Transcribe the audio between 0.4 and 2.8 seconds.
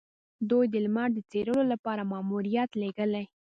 دوی د لمر د څیړلو لپاره ماموریت